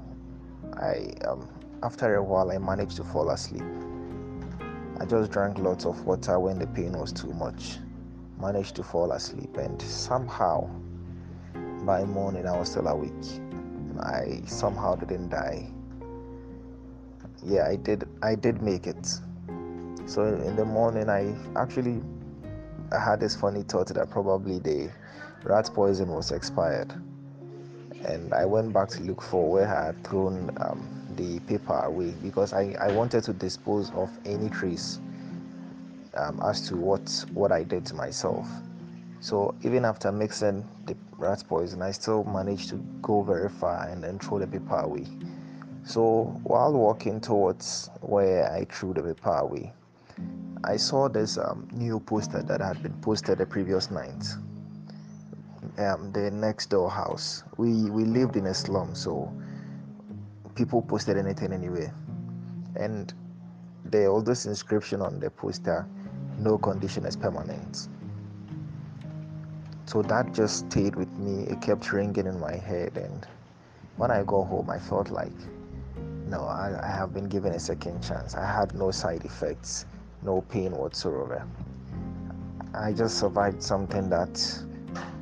I 0.75 1.13
um, 1.27 1.49
after 1.83 2.17
a 2.17 2.23
while, 2.23 2.51
I 2.51 2.59
managed 2.59 2.97
to 2.97 3.05
fall 3.05 3.31
asleep. 3.31 3.65
I 5.01 5.05
just 5.05 5.31
drank 5.31 5.59
lots 5.59 5.87
of 5.87 6.05
water 6.05 6.39
when 6.41 6.59
the 6.59 6.67
pain 6.67 6.93
was 6.93 7.13
too 7.13 7.33
much. 7.35 7.79
Managed 8.41 8.77
to 8.77 8.83
fall 8.83 9.13
asleep, 9.13 9.57
and 9.57 9.81
somehow, 9.81 10.69
by 11.85 12.05
morning, 12.05 12.47
I 12.47 12.57
was 12.59 12.71
still 12.71 12.89
awake. 12.89 13.13
I 14.01 14.43
somehow 14.47 14.97
didn't 14.97 15.29
die. 15.29 15.71
Yeah, 17.43 17.67
I 17.67 17.77
did. 17.77 18.09
I 18.23 18.35
did 18.35 18.63
make 18.63 18.87
it. 18.87 19.07
So 20.07 20.25
in 20.25 20.57
the 20.57 20.65
morning, 20.65 21.09
I 21.09 21.35
actually 21.57 22.01
I 22.91 22.99
had 22.99 23.21
this 23.21 23.37
funny 23.37 23.63
thought 23.63 23.89
that 23.89 24.11
probably 24.11 24.59
the 24.59 24.91
rat 25.45 25.71
poison 25.75 26.09
was 26.09 26.33
expired, 26.33 26.93
and 28.05 28.33
I 28.33 28.47
went 28.47 28.73
back 28.73 28.89
to 28.91 29.03
look 29.03 29.23
for 29.23 29.51
where 29.51 29.69
I 29.69 29.87
had 29.87 30.05
thrown 30.05 30.51
um, 30.61 30.98
the 31.19 31.41
paper 31.41 31.81
away 31.81 32.15
because 32.23 32.53
I, 32.53 32.75
I 32.81 32.91
wanted 32.93 33.25
to 33.25 33.33
dispose 33.33 33.91
of 33.91 34.09
any 34.25 34.49
trace 34.49 35.01
um, 36.15 36.41
as 36.45 36.67
to 36.69 36.77
what 36.77 37.25
what 37.35 37.53
I 37.53 37.65
did 37.65 37.85
to 37.87 37.95
myself. 37.95 38.49
So 39.21 39.55
even 39.63 39.85
after 39.85 40.13
mixing 40.13 40.65
the 40.87 40.97
rat 41.19 41.43
poison, 41.49 41.83
I 41.83 41.91
still 41.91 42.23
managed 42.25 42.71
to 42.71 42.77
go 43.03 43.23
very 43.23 43.49
far 43.49 43.89
and 43.89 44.03
then 44.03 44.19
throw 44.21 44.39
the 44.39 44.47
paper 44.47 44.77
away. 44.77 45.07
So 45.85 46.39
while 46.45 46.73
walking 46.73 47.21
towards 47.21 47.91
where 48.01 48.51
I 48.53 48.65
threw 48.65 48.95
the 48.95 49.03
paper 49.03 49.35
away, 49.35 49.73
I 50.63 50.77
saw 50.77 51.09
this 51.09 51.37
um, 51.37 51.69
new 51.73 51.99
poster 51.99 52.43
that 52.43 52.61
had 52.61 52.81
been 52.83 52.95
posted 53.01 53.39
the 53.39 53.47
previous 53.47 53.91
night. 53.91 54.25
Um, 55.79 56.13
the 56.13 56.31
next 56.31 56.71
door 56.71 56.91
house. 56.91 57.43
We 57.57 57.91
we 57.91 58.05
lived 58.05 58.37
in 58.37 58.47
a 58.47 58.55
slum, 58.55 58.95
so 58.95 59.33
people 60.59 60.83
posted 60.83 61.17
anything 61.17 61.53
anyway. 61.53 61.89
And 62.75 63.15
the 63.85 64.07
oldest 64.07 64.45
inscription 64.47 65.01
on 65.01 65.21
the 65.21 65.31
poster, 65.31 65.87
no 66.41 66.59
condition 66.59 67.07
is 67.07 67.17
permanent. 67.17 67.89
So 69.87 70.03
that 70.03 70.35
just 70.35 70.67
stayed 70.67 70.97
with 70.97 71.11
me. 71.17 71.45
It 71.45 71.63
kept 71.63 71.93
ringing 71.93 72.27
in 72.27 72.41
my 72.41 72.57
head. 72.57 72.97
And 72.97 73.25
when 73.97 74.11
I 74.11 74.25
got 74.25 74.43
home, 74.45 74.69
I 74.69 74.81
felt 74.81 75.11
like, 75.11 75.39
no, 76.27 76.41
I, 76.41 76.77
I 76.83 76.89
have 76.89 77.15
been 77.15 77.29
given 77.29 77.53
a 77.53 77.61
second 77.61 78.03
chance. 78.03 78.35
I 78.35 78.45
had 78.45 78.75
no 78.75 78.91
side 78.91 79.25
effects, 79.25 79.87
no 80.23 80.41
pain 80.51 80.73
whatsoever. 80.73 81.47
I 82.75 82.93
just 82.93 83.19
survived 83.19 83.63
something 83.63 84.11
that 84.11 84.35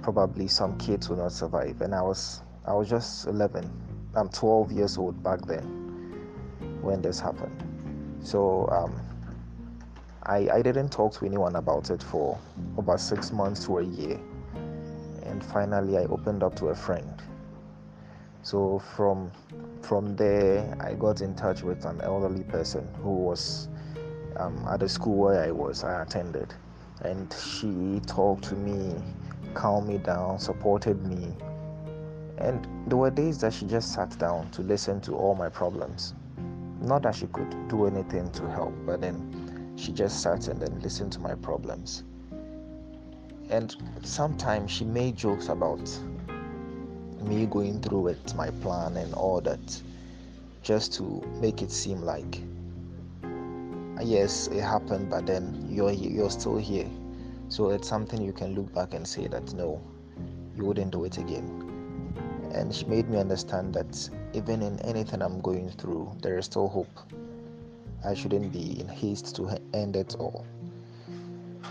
probably 0.02 0.48
some 0.48 0.78
kids 0.78 1.10
will 1.10 1.18
not 1.18 1.32
survive. 1.32 1.82
And 1.82 1.94
I 1.94 2.00
was 2.00 2.40
I 2.64 2.72
was 2.72 2.88
just 2.88 3.28
11 3.28 3.70
I'm 4.16 4.28
12 4.30 4.72
years 4.72 4.96
old 4.96 5.22
back 5.22 5.42
then 5.42 5.64
when 6.80 7.02
this 7.02 7.20
happened. 7.20 7.62
So 8.20 8.68
um, 8.72 8.98
I, 10.22 10.48
I 10.52 10.62
didn't 10.62 10.88
talk 10.88 11.12
to 11.14 11.26
anyone 11.26 11.56
about 11.56 11.90
it 11.90 12.02
for 12.02 12.38
about 12.78 13.00
six 13.00 13.30
months 13.30 13.66
to 13.66 13.78
a 13.78 13.82
year. 13.84 14.18
And 15.22 15.44
finally, 15.44 15.98
I 15.98 16.04
opened 16.04 16.42
up 16.42 16.56
to 16.56 16.68
a 16.68 16.74
friend. 16.74 17.22
So 18.42 18.78
from 18.78 19.30
from 19.82 20.16
there, 20.16 20.76
I 20.80 20.94
got 20.94 21.20
in 21.20 21.34
touch 21.36 21.62
with 21.62 21.84
an 21.84 22.00
elderly 22.00 22.42
person 22.42 22.88
who 23.02 23.12
was 23.12 23.68
um, 24.36 24.66
at 24.68 24.80
the 24.80 24.88
school 24.88 25.16
where 25.16 25.44
I 25.44 25.52
was. 25.52 25.84
I 25.84 26.02
attended, 26.02 26.52
and 27.02 27.32
she 27.32 28.00
talked 28.06 28.44
to 28.44 28.56
me, 28.56 28.94
calmed 29.54 29.88
me 29.88 29.98
down, 29.98 30.40
supported 30.40 31.04
me, 31.06 31.34
and 32.38 32.66
there 32.86 32.98
were 32.98 33.10
days 33.10 33.38
that 33.38 33.52
she 33.52 33.66
just 33.66 33.94
sat 33.94 34.16
down 34.18 34.50
to 34.50 34.62
listen 34.62 35.00
to 35.02 35.14
all 35.14 35.34
my 35.34 35.48
problems. 35.48 36.14
Not 36.80 37.02
that 37.02 37.14
she 37.14 37.26
could 37.28 37.68
do 37.68 37.86
anything 37.86 38.30
to 38.32 38.48
help, 38.50 38.74
but 38.84 39.00
then 39.00 39.74
she 39.76 39.92
just 39.92 40.22
sat 40.22 40.48
and 40.48 40.60
then 40.60 40.78
listened 40.80 41.12
to 41.12 41.20
my 41.20 41.34
problems. 41.34 42.04
And 43.48 43.74
sometimes 44.02 44.70
she 44.70 44.84
made 44.84 45.16
jokes 45.16 45.48
about 45.48 45.88
me 47.22 47.46
going 47.46 47.80
through 47.80 48.00
with 48.00 48.34
my 48.34 48.50
plan 48.50 48.96
and 48.96 49.14
all 49.14 49.40
that, 49.40 49.82
just 50.62 50.92
to 50.94 51.22
make 51.40 51.62
it 51.62 51.70
seem 51.70 52.02
like, 52.02 52.40
ah, 53.98 54.02
yes, 54.02 54.48
it 54.48 54.60
happened, 54.60 55.08
but 55.08 55.26
then 55.26 55.66
you're 55.70 55.92
you're 55.92 56.30
still 56.30 56.58
here. 56.58 56.88
So 57.48 57.70
it's 57.70 57.88
something 57.88 58.20
you 58.20 58.32
can 58.32 58.54
look 58.54 58.72
back 58.74 58.92
and 58.92 59.06
say 59.06 59.26
that 59.28 59.54
no, 59.54 59.80
you 60.54 60.64
wouldn't 60.64 60.90
do 60.90 61.04
it 61.04 61.18
again 61.18 61.65
and 62.52 62.74
she 62.74 62.84
made 62.86 63.08
me 63.08 63.18
understand 63.18 63.74
that 63.74 64.10
even 64.32 64.62
in 64.62 64.78
anything 64.80 65.22
I'm 65.22 65.40
going 65.40 65.70
through, 65.70 66.16
there 66.22 66.38
is 66.38 66.46
still 66.46 66.68
hope. 66.68 66.98
I 68.04 68.14
shouldn't 68.14 68.52
be 68.52 68.80
in 68.80 68.88
haste 68.88 69.34
to 69.36 69.50
end 69.74 69.96
it 69.96 70.16
all. 70.18 70.44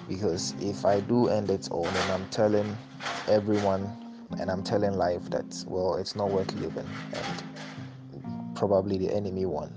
Because 0.07 0.53
if 0.59 0.85
I 0.85 0.99
do 0.99 1.27
end 1.29 1.49
it 1.49 1.69
all, 1.71 1.83
then 1.83 2.11
I'm 2.11 2.27
telling 2.29 2.77
everyone 3.27 3.89
and 4.39 4.51
I'm 4.51 4.63
telling 4.63 4.97
life 4.97 5.29
that, 5.29 5.63
well, 5.67 5.95
it's 5.95 6.15
not 6.15 6.29
worth 6.29 6.53
living 6.55 6.87
and 7.13 8.55
probably 8.55 8.97
the 8.97 9.13
enemy 9.13 9.45
won. 9.45 9.73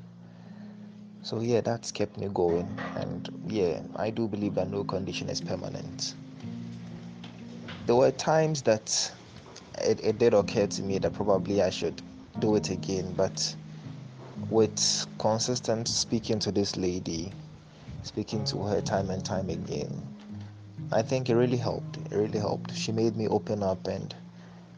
So, 1.22 1.40
yeah, 1.40 1.60
that's 1.60 1.92
kept 1.92 2.16
me 2.16 2.28
going. 2.32 2.68
And 2.96 3.28
yeah, 3.46 3.80
I 3.96 4.10
do 4.10 4.28
believe 4.28 4.54
that 4.54 4.70
no 4.70 4.84
condition 4.84 5.28
is 5.28 5.40
permanent. 5.40 6.14
There 7.86 7.96
were 7.96 8.10
times 8.10 8.62
that 8.62 9.12
it, 9.82 10.00
it 10.04 10.18
did 10.18 10.34
occur 10.34 10.66
to 10.66 10.82
me 10.82 10.98
that 10.98 11.12
probably 11.12 11.62
I 11.62 11.70
should 11.70 12.02
do 12.38 12.56
it 12.56 12.70
again, 12.70 13.12
but 13.16 13.54
with 14.50 15.06
consistent 15.18 15.88
speaking 15.88 16.38
to 16.40 16.52
this 16.52 16.76
lady, 16.76 17.32
speaking 18.02 18.44
to 18.44 18.62
her 18.64 18.80
time 18.80 19.10
and 19.10 19.24
time 19.24 19.50
again, 19.50 19.90
I 20.92 21.02
think 21.02 21.28
it 21.28 21.36
really 21.36 21.56
helped. 21.56 21.98
It 22.10 22.16
really 22.16 22.38
helped. 22.38 22.74
She 22.74 22.92
made 22.92 23.16
me 23.16 23.28
open 23.28 23.62
up 23.62 23.86
and 23.86 24.14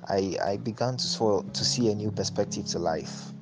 I, 0.09 0.37
I 0.42 0.57
began 0.57 0.97
to, 0.97 1.45
to 1.52 1.64
see 1.64 1.90
a 1.90 1.95
new 1.95 2.11
perspective 2.11 2.66
to 2.66 2.78
life. 2.78 3.33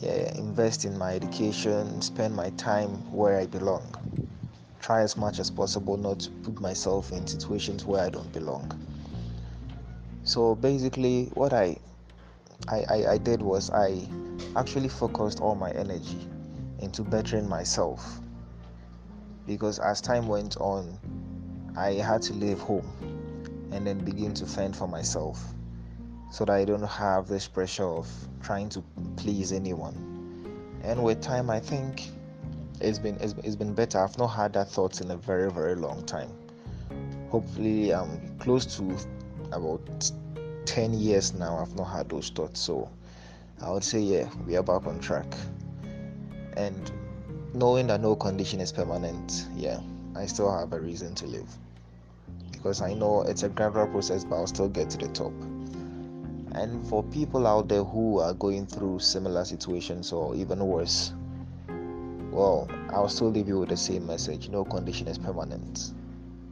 yeah, 0.00 0.32
invest 0.36 0.84
in 0.84 0.98
my 0.98 1.14
education, 1.14 2.00
spend 2.02 2.34
my 2.34 2.50
time 2.50 2.90
where 3.12 3.38
I 3.38 3.46
belong. 3.46 3.94
Try 4.80 5.02
as 5.02 5.16
much 5.16 5.38
as 5.38 5.50
possible 5.50 5.96
not 5.96 6.20
to 6.20 6.30
put 6.30 6.60
myself 6.60 7.12
in 7.12 7.26
situations 7.26 7.84
where 7.84 8.04
I 8.04 8.10
don't 8.10 8.32
belong. 8.32 8.72
So 10.26 10.56
basically, 10.56 11.30
what 11.34 11.52
I 11.52 11.76
I, 12.66 12.82
I, 12.90 13.12
I 13.12 13.18
did 13.18 13.40
was 13.40 13.70
I 13.70 14.08
actually 14.56 14.88
focused 14.88 15.40
all 15.40 15.54
my 15.54 15.70
energy 15.70 16.28
into 16.80 17.04
bettering 17.04 17.48
myself 17.48 18.18
because 19.46 19.78
as 19.78 20.00
time 20.00 20.26
went 20.26 20.56
on, 20.56 20.98
I 21.76 21.92
had 21.92 22.22
to 22.22 22.32
leave 22.32 22.58
home 22.58 22.90
and 23.70 23.86
then 23.86 23.98
begin 23.98 24.34
to 24.34 24.46
fend 24.46 24.74
for 24.74 24.88
myself 24.88 25.40
so 26.32 26.44
that 26.44 26.52
I 26.52 26.64
don't 26.64 26.82
have 26.82 27.28
this 27.28 27.46
pressure 27.46 27.86
of 27.86 28.08
trying 28.42 28.68
to 28.70 28.82
please 29.16 29.52
anyone. 29.52 29.94
And 30.82 31.04
with 31.04 31.20
time, 31.20 31.50
I 31.50 31.60
think 31.60 32.10
it's 32.80 32.98
been 32.98 33.16
it's, 33.20 33.36
it's 33.44 33.54
been 33.54 33.74
better. 33.74 34.00
I've 34.00 34.18
not 34.18 34.28
had 34.34 34.54
that 34.54 34.68
thought 34.72 35.00
in 35.00 35.12
a 35.12 35.16
very 35.16 35.52
very 35.52 35.76
long 35.76 36.04
time. 36.04 36.32
Hopefully, 37.30 37.94
I'm 37.94 38.36
close 38.40 38.66
to 38.76 38.98
about 39.52 40.10
10 40.66 40.94
years 40.94 41.34
now. 41.34 41.58
I've 41.58 41.74
not 41.76 41.84
had 41.84 42.08
those 42.08 42.30
thoughts, 42.30 42.60
so 42.60 42.90
I 43.62 43.70
would 43.70 43.84
say 43.84 44.00
yeah, 44.00 44.28
we 44.46 44.56
are 44.56 44.62
back 44.62 44.86
on 44.86 45.00
track. 45.00 45.32
And 46.56 46.90
knowing 47.54 47.86
that 47.88 48.00
no 48.00 48.16
condition 48.16 48.60
is 48.60 48.72
permanent, 48.72 49.46
yeah, 49.54 49.80
I 50.14 50.26
still 50.26 50.50
have 50.56 50.72
a 50.72 50.80
reason 50.80 51.14
to 51.16 51.26
live 51.26 51.48
because 52.66 52.82
I 52.82 52.94
know 52.94 53.22
it's 53.22 53.44
a 53.44 53.48
gradual 53.48 53.86
process, 53.86 54.24
but 54.24 54.36
I'll 54.36 54.46
still 54.46 54.68
get 54.68 54.90
to 54.90 54.98
the 54.98 55.08
top. 55.08 55.32
And 56.52 56.86
for 56.88 57.02
people 57.04 57.46
out 57.46 57.68
there 57.68 57.84
who 57.84 58.18
are 58.18 58.32
going 58.34 58.66
through 58.66 58.98
similar 58.98 59.44
situations 59.44 60.12
or 60.12 60.34
even 60.34 60.58
worse, 60.58 61.12
well, 62.30 62.68
I'll 62.90 63.08
still 63.08 63.30
leave 63.30 63.46
you 63.46 63.60
with 63.60 63.68
the 63.68 63.76
same 63.76 64.06
message 64.06 64.48
no 64.48 64.64
condition 64.64 65.06
is 65.06 65.16
permanent. 65.16 65.92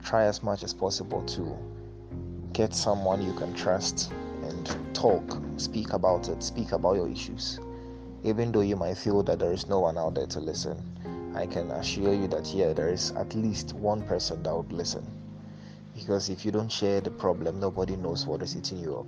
Try 0.02 0.24
as 0.24 0.42
much 0.42 0.62
as 0.62 0.72
possible 0.72 1.22
to 1.22 1.58
get 2.54 2.74
someone 2.74 3.20
you 3.20 3.34
can 3.34 3.52
trust 3.52 4.10
and 4.44 4.94
talk, 4.94 5.38
speak 5.58 5.92
about 5.92 6.28
it, 6.28 6.42
speak 6.42 6.72
about 6.72 6.96
your 6.96 7.08
issues. 7.08 7.60
Even 8.22 8.50
though 8.50 8.62
you 8.62 8.76
might 8.76 8.96
feel 8.96 9.22
that 9.24 9.38
there 9.38 9.52
is 9.52 9.68
no 9.68 9.80
one 9.80 9.98
out 9.98 10.14
there 10.14 10.26
to 10.28 10.40
listen, 10.40 10.80
I 11.36 11.46
can 11.46 11.70
assure 11.72 12.14
you 12.14 12.26
that, 12.28 12.46
yeah, 12.54 12.72
there 12.72 12.88
is 12.88 13.10
at 13.12 13.34
least 13.34 13.74
one 13.74 14.02
person 14.04 14.42
that 14.44 14.56
would 14.56 14.72
listen. 14.72 15.04
Because 15.94 16.30
if 16.30 16.46
you 16.46 16.50
don't 16.50 16.72
share 16.72 17.02
the 17.02 17.10
problem, 17.10 17.60
nobody 17.60 17.96
knows 17.96 18.26
what 18.26 18.40
is 18.40 18.56
eating 18.56 18.78
you 18.78 18.96
up 18.96 19.06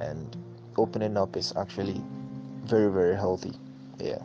and 0.00 0.36
opening 0.76 1.16
up 1.16 1.36
is 1.36 1.52
actually 1.56 2.02
very 2.64 2.90
very 2.90 3.16
healthy 3.16 3.52
yeah 3.98 4.18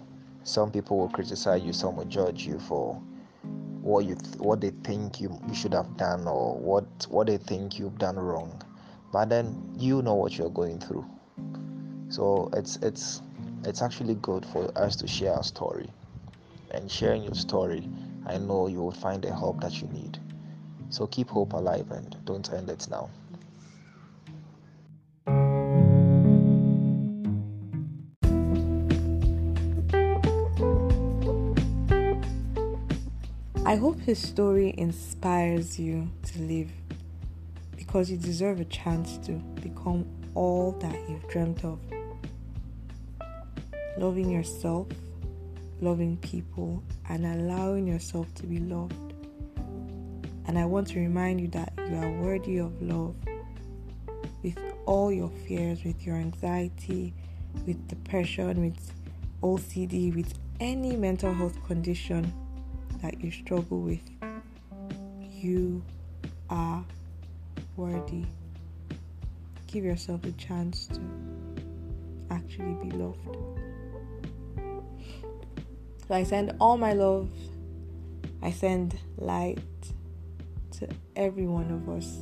some 0.43 0.72
people 0.72 0.98
will 0.98 1.10
criticize 1.10 1.63
you 1.63 1.74
some 1.74 1.96
will 1.96 2.05
judge 2.05 2.46
you 2.46 2.60
for 2.60 3.01
what 3.83 4.05
you 4.05 4.15
th- 4.15 4.37
what 4.37 4.61
they 4.61 4.71
think 4.83 5.19
you, 5.19 5.37
you 5.47 5.53
should 5.53 5.73
have 5.73 5.97
done 5.97 6.25
or 6.25 6.57
what 6.57 6.85
what 7.09 7.27
they 7.27 7.37
think 7.37 7.77
you've 7.77 7.97
done 7.97 8.15
wrong. 8.15 8.61
But 9.11 9.29
then 9.29 9.75
you 9.77 10.01
know 10.01 10.15
what 10.15 10.37
you're 10.37 10.49
going 10.49 10.79
through. 10.79 11.05
So 12.09 12.49
it's 12.53 12.77
it's 12.77 13.21
it's 13.65 13.81
actually 13.81 14.15
good 14.15 14.45
for 14.45 14.71
us 14.77 14.95
to 14.97 15.07
share 15.07 15.33
our 15.33 15.43
story. 15.43 15.89
And 16.71 16.89
sharing 16.89 17.23
your 17.23 17.35
story 17.35 17.87
i 18.25 18.37
know 18.37 18.67
you 18.67 18.81
will 18.81 18.91
find 18.91 19.21
the 19.21 19.33
help 19.33 19.59
that 19.61 19.81
you 19.81 19.87
need. 19.89 20.17
So 20.89 21.07
keep 21.07 21.29
hope 21.29 21.53
alive 21.53 21.91
and 21.91 22.15
don't 22.25 22.51
end 22.53 22.69
it 22.69 22.87
now 22.89 23.09
I 33.73 33.75
hope 33.75 33.99
his 34.01 34.19
story 34.19 34.71
inspires 34.77 35.79
you 35.79 36.07
to 36.27 36.41
live 36.43 36.69
because 37.75 38.12
you 38.12 38.17
deserve 38.17 38.59
a 38.59 38.65
chance 38.65 39.17
to 39.25 39.31
become 39.63 40.05
all 40.36 40.73
that 40.73 40.95
you've 41.09 41.27
dreamt 41.27 41.65
of. 41.65 41.79
Loving 43.97 44.29
yourself, 44.29 44.89
loving 45.81 46.17
people, 46.17 46.83
and 47.09 47.25
allowing 47.25 47.88
yourself 47.88 48.31
to 48.36 48.45
be 48.45 48.59
loved. 48.59 48.93
And 50.45 50.59
I 50.59 50.65
want 50.65 50.89
to 50.89 50.99
remind 50.99 51.41
you 51.41 51.47
that 51.47 51.73
you 51.75 51.95
are 51.95 52.12
worthy 52.21 52.59
of 52.59 52.79
love 52.79 53.15
with 54.43 54.59
all 54.86 55.12
your 55.12 55.31
fears, 55.47 55.83
with 55.83 56.05
your 56.05 56.17
anxiety, 56.17 57.12
with 57.65 57.88
depression, 57.88 58.62
with 58.62 58.93
OCD, 59.41 60.15
with 60.15 60.31
any 60.59 60.95
mental 60.95 61.33
health 61.33 61.57
condition 61.65 62.31
that 63.03 63.21
you 63.21 63.29
struggle 63.29 63.81
with, 63.81 63.99
you 65.29 65.83
are 66.49 66.83
worthy. 67.75 68.23
Give 69.67 69.83
yourself 69.83 70.23
a 70.23 70.31
chance 70.31 70.87
to 70.87 71.01
actually 72.31 72.75
be 72.75 72.91
loved. 72.91 73.19
So 76.07 76.15
I 76.15 76.23
send 76.23 76.55
all 76.61 76.77
my 76.77 76.93
love, 76.93 77.29
I 78.41 78.51
send 78.51 78.97
light 79.17 79.59
to 80.79 80.87
every 81.17 81.45
one 81.45 81.71
of 81.71 81.89
us. 81.89 82.21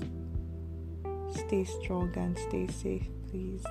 Stay 1.45 1.63
strong 1.63 2.11
and 2.15 2.35
stay 2.37 2.67
safe, 2.67 3.07
please. 3.29 3.63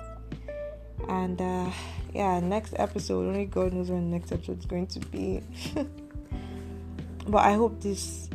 And 1.09 1.41
uh, 1.41 1.71
yeah, 2.13 2.39
next 2.39 2.73
episode, 2.77 3.27
only 3.27 3.45
God 3.45 3.73
knows 3.73 3.91
when 3.91 4.09
the 4.09 4.17
next 4.17 4.31
episode 4.31 4.59
is 4.59 4.65
going 4.65 4.87
to 4.87 4.99
be. 4.99 5.43
but 7.27 7.39
I 7.39 7.53
hope 7.53 7.81
this 7.81 8.29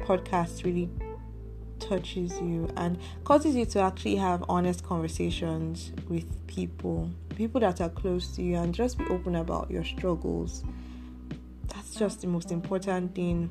podcast 0.00 0.64
really 0.64 0.90
touches 1.78 2.32
you 2.40 2.68
and 2.76 2.98
causes 3.24 3.56
you 3.56 3.64
to 3.66 3.80
actually 3.80 4.16
have 4.16 4.44
honest 4.48 4.84
conversations 4.84 5.92
with 6.08 6.46
people, 6.46 7.10
people 7.34 7.60
that 7.60 7.80
are 7.80 7.88
close 7.88 8.34
to 8.36 8.42
you, 8.42 8.56
and 8.56 8.74
just 8.74 8.98
be 8.98 9.04
open 9.06 9.36
about 9.36 9.70
your 9.70 9.84
struggles. 9.84 10.62
That's 11.68 11.94
just 11.94 12.20
the 12.20 12.26
most 12.26 12.52
important 12.52 13.14
thing. 13.14 13.50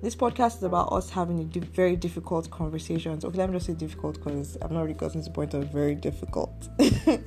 This 0.00 0.14
podcast 0.14 0.58
is 0.58 0.62
about 0.62 0.92
us 0.92 1.10
having 1.10 1.40
a 1.40 1.60
very 1.60 1.96
difficult 1.96 2.48
conversations. 2.50 3.24
Okay, 3.24 3.36
let 3.36 3.50
me 3.50 3.56
just 3.56 3.66
say 3.66 3.74
difficult 3.74 4.14
because 4.14 4.56
I've 4.62 4.70
not 4.70 4.82
really 4.82 4.94
gotten 4.94 5.20
to 5.20 5.28
the 5.28 5.34
point 5.34 5.54
of 5.54 5.72
very 5.72 5.96
difficult. 5.96 6.68
and 6.78 7.20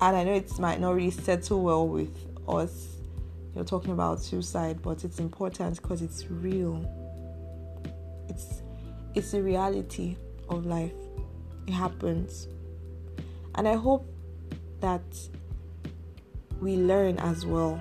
I 0.00 0.24
know 0.24 0.34
it 0.34 0.58
might 0.58 0.80
not 0.80 0.96
really 0.96 1.12
settle 1.12 1.62
well 1.62 1.86
with 1.86 2.26
us 2.48 2.93
you're 3.54 3.64
talking 3.64 3.92
about 3.92 4.20
suicide, 4.20 4.82
but 4.82 5.04
it's 5.04 5.18
important 5.18 5.80
because 5.80 6.02
it's 6.02 6.26
real. 6.28 6.84
It's 8.28 8.62
it's 9.14 9.34
a 9.34 9.42
reality 9.42 10.16
of 10.48 10.66
life. 10.66 10.92
It 11.66 11.72
happens. 11.72 12.48
And 13.54 13.68
I 13.68 13.74
hope 13.74 14.06
that 14.80 15.02
we 16.60 16.76
learn 16.76 17.18
as 17.18 17.46
well 17.46 17.80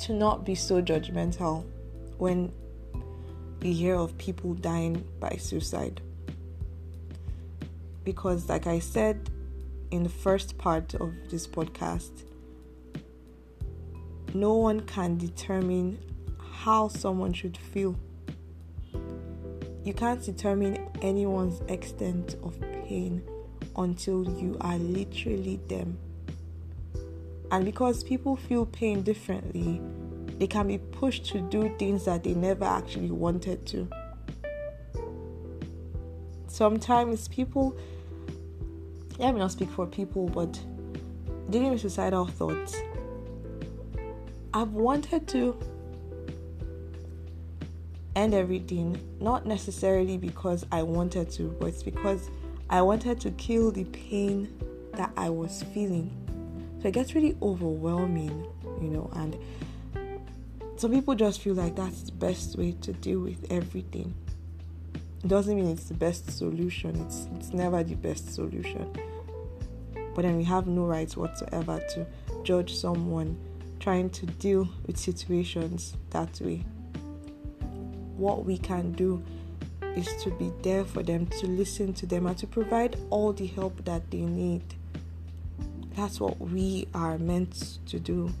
to 0.00 0.12
not 0.14 0.44
be 0.44 0.54
so 0.54 0.80
judgmental 0.80 1.64
when 2.16 2.52
we 3.60 3.72
hear 3.72 3.96
of 3.96 4.16
people 4.18 4.54
dying 4.54 5.04
by 5.20 5.36
suicide. 5.38 6.00
Because, 8.04 8.48
like 8.48 8.66
I 8.66 8.78
said 8.78 9.30
in 9.90 10.02
the 10.02 10.08
first 10.08 10.58
part 10.58 10.94
of 10.94 11.12
this 11.30 11.46
podcast, 11.46 12.24
no 14.34 14.54
one 14.54 14.80
can 14.80 15.16
determine 15.16 15.96
how 16.40 16.88
someone 16.88 17.32
should 17.32 17.56
feel. 17.56 17.94
You 19.84 19.94
can't 19.94 20.22
determine 20.22 20.88
anyone's 21.02 21.60
extent 21.68 22.36
of 22.42 22.60
pain 22.84 23.22
until 23.76 24.24
you 24.24 24.56
are 24.60 24.76
literally 24.76 25.60
them. 25.68 25.98
And 27.52 27.64
because 27.64 28.02
people 28.02 28.34
feel 28.34 28.66
pain 28.66 29.02
differently, 29.02 29.80
they 30.38 30.48
can 30.48 30.66
be 30.66 30.78
pushed 30.78 31.26
to 31.26 31.40
do 31.40 31.72
things 31.78 32.06
that 32.06 32.24
they 32.24 32.34
never 32.34 32.64
actually 32.64 33.12
wanted 33.12 33.64
to. 33.66 33.88
Sometimes 36.48 37.28
people, 37.28 37.76
let 39.18 39.32
me 39.32 39.38
not 39.38 39.52
speak 39.52 39.70
for 39.70 39.86
people, 39.86 40.28
but 40.28 40.58
dealing 41.50 41.70
with 41.70 41.82
suicidal 41.82 42.26
thoughts 42.26 42.74
I've 44.56 44.70
wanted 44.70 45.26
to 45.30 45.58
end 48.14 48.34
everything, 48.34 48.96
not 49.20 49.46
necessarily 49.46 50.16
because 50.16 50.64
I 50.70 50.84
wanted 50.84 51.28
to, 51.32 51.48
but 51.58 51.66
it's 51.66 51.82
because 51.82 52.30
I 52.70 52.80
wanted 52.82 53.20
to 53.22 53.32
kill 53.32 53.72
the 53.72 53.82
pain 53.86 54.48
that 54.92 55.10
I 55.16 55.28
was 55.28 55.64
feeling. 55.74 56.08
So 56.80 56.86
it 56.86 56.94
gets 56.94 57.16
really 57.16 57.36
overwhelming, 57.42 58.46
you 58.80 58.90
know, 58.90 59.10
and 59.14 59.36
some 60.76 60.92
people 60.92 61.16
just 61.16 61.40
feel 61.40 61.54
like 61.54 61.74
that's 61.74 62.02
the 62.02 62.12
best 62.12 62.56
way 62.56 62.76
to 62.82 62.92
deal 62.92 63.18
with 63.18 63.50
everything. 63.50 64.14
It 65.24 65.26
doesn't 65.26 65.56
mean 65.56 65.66
it's 65.66 65.88
the 65.88 65.94
best 65.94 66.30
solution. 66.30 66.94
It's 67.06 67.26
it's 67.34 67.52
never 67.52 67.82
the 67.82 67.96
best 67.96 68.32
solution. 68.32 68.88
but 70.14 70.22
then 70.22 70.36
we 70.36 70.44
have 70.44 70.68
no 70.68 70.84
rights 70.84 71.16
whatsoever 71.16 71.82
to 71.94 72.06
judge 72.44 72.72
someone 72.76 73.36
trying 73.84 74.08
to 74.08 74.24
deal 74.24 74.66
with 74.86 74.96
situations 74.96 75.94
that 76.08 76.40
way. 76.40 76.64
What 78.16 78.46
we 78.46 78.56
can 78.56 78.92
do 78.92 79.22
is 79.94 80.08
to 80.22 80.30
be 80.30 80.50
there 80.62 80.86
for 80.86 81.02
them, 81.02 81.26
to 81.26 81.46
listen 81.46 81.92
to 81.94 82.06
them, 82.06 82.26
and 82.26 82.38
to 82.38 82.46
provide 82.46 82.96
all 83.10 83.34
the 83.34 83.46
help 83.46 83.84
that 83.84 84.10
they 84.10 84.22
need. 84.22 84.62
That's 85.94 86.18
what 86.18 86.40
we 86.40 86.88
are 86.94 87.18
meant 87.18 87.78
to 87.88 88.00
do 88.00 88.32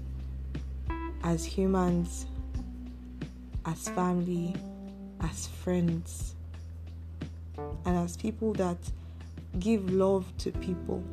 as 1.22 1.44
humans, 1.44 2.24
as 3.66 3.90
family, 3.90 4.56
as 5.20 5.46
friends, 5.46 6.36
and 7.84 7.98
as 7.98 8.16
people 8.16 8.54
that 8.54 8.78
give 9.58 9.92
love 9.92 10.24
to 10.38 10.52
people. 10.52 11.04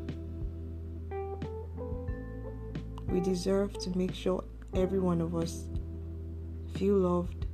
We 3.11 3.19
deserve 3.19 3.77
to 3.79 3.97
make 3.97 4.15
sure 4.15 4.43
every 4.73 4.99
one 4.99 5.19
of 5.19 5.35
us 5.35 5.65
feel 6.75 6.95
loved 6.95 7.45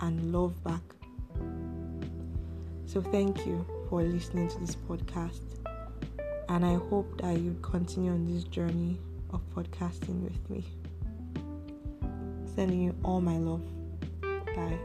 and 0.00 0.32
love 0.32 0.62
back. 0.62 0.82
So 2.86 3.02
thank 3.02 3.44
you 3.44 3.66
for 3.90 4.02
listening 4.02 4.48
to 4.48 4.58
this 4.60 4.76
podcast. 4.76 5.40
And 6.48 6.64
I 6.64 6.74
hope 6.74 7.20
that 7.20 7.38
you 7.38 7.58
continue 7.62 8.12
on 8.12 8.32
this 8.32 8.44
journey 8.44 8.98
of 9.30 9.42
podcasting 9.54 10.22
with 10.22 10.50
me. 10.50 10.64
Sending 12.54 12.82
you 12.82 12.94
all 13.04 13.20
my 13.20 13.36
love. 13.38 13.62
Bye. 14.54 14.78